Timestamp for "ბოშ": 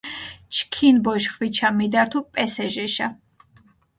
1.03-1.23